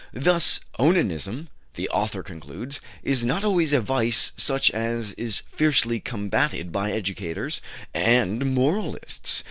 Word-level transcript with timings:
Thus, 0.15 0.59
onanism," 0.79 1.47
the 1.75 1.87
author 1.89 2.23
concludes, 2.23 2.81
"is 3.03 3.23
not 3.23 3.43
always 3.43 3.71
a 3.71 3.79
vice 3.79 4.31
such 4.35 4.71
as 4.71 5.13
is 5.13 5.43
fiercely 5.51 5.99
combated 5.99 6.71
by 6.71 6.89
educators 6.91 7.61
and 7.93 8.43
moralists. 8.43 9.39